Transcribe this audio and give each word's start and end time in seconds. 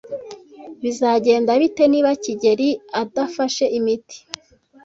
Bizagenda 0.81 1.51
bite 1.61 1.83
niba 1.91 2.11
kigeli 2.23 2.69
adafashe 3.01 3.65
imiti? 3.77 4.17